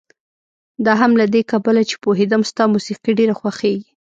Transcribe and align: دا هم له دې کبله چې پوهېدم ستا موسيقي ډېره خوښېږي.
دا 0.85 0.93
هم 1.01 1.11
له 1.19 1.25
دې 1.33 1.41
کبله 1.51 1.81
چې 1.89 1.95
پوهېدم 2.03 2.41
ستا 2.51 2.63
موسيقي 2.73 3.11
ډېره 3.19 3.33
خوښېږي. 3.39 3.91